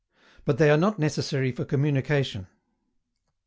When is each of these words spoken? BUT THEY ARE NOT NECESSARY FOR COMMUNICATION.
BUT 0.45 0.57
THEY 0.57 0.71
ARE 0.71 0.77
NOT 0.77 0.97
NECESSARY 0.97 1.51
FOR 1.51 1.63
COMMUNICATION. 1.63 2.47